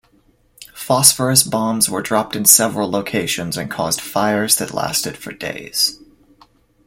[0.73, 5.99] Phosphorus bombs were dropped in several locations and caused fires that lasted for days.